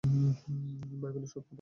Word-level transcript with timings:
বাইবেলের 0.03 1.29
সব 1.29 1.41
কথাবার্তা। 1.41 1.49